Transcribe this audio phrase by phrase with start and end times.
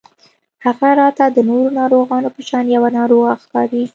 [0.65, 3.83] هغه راته د نورو ناروغانو په شان يوه ناروغه ښکاري